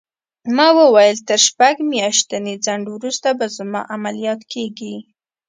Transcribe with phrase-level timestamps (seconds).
[0.55, 4.95] ما وویل: یعنې تر شپږ میاشتني ځنډ وروسته به زما عملیات کېږي؟